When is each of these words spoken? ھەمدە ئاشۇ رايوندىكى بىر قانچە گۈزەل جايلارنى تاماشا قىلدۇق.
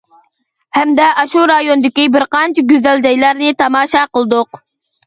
ھەمدە 0.77 1.09
ئاشۇ 1.23 1.43
رايوندىكى 1.51 2.07
بىر 2.17 2.27
قانچە 2.37 2.65
گۈزەل 2.73 3.05
جايلارنى 3.07 3.57
تاماشا 3.63 4.05
قىلدۇق. 4.15 4.65